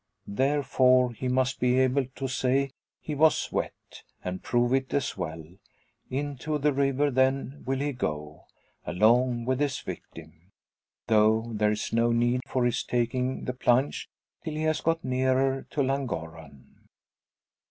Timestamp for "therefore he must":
0.25-1.59